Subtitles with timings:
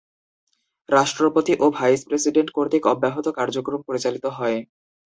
[0.89, 4.57] রাষ্ট্রপতি ও ভাইস-প্রেসিডেন্ট কর্তৃক অব্যাহত কার্যক্রম পরিচালিত হয়।